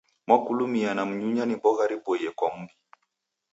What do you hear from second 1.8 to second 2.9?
riboie kwa m'mbi.